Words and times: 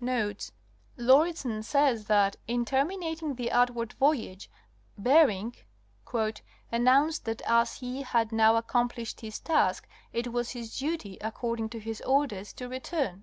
Notes.—Lauridsen 0.00 1.62
says* 1.62 2.06
that, 2.06 2.36
in 2.48 2.64
terminating 2.64 3.34
the 3.34 3.52
outward 3.52 3.92
voyage, 3.92 4.48
Bering 4.96 5.54
''announced 6.06 7.24
that 7.24 7.42
as 7.42 7.74
he 7.74 8.00
had 8.00 8.32
now 8.32 8.56
accomplished 8.56 9.20
his 9.20 9.38
task 9.38 9.86
it 10.10 10.32
was 10.32 10.52
his 10.52 10.78
duty, 10.78 11.18
according 11.20 11.68
to 11.68 11.78
his 11.78 12.00
orders, 12.06 12.54
to 12.54 12.70
return." 12.70 13.20